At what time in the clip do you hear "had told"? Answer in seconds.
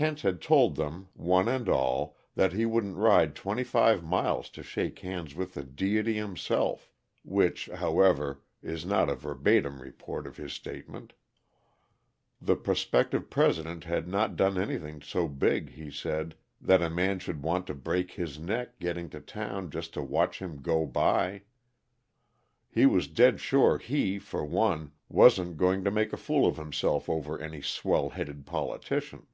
0.20-0.76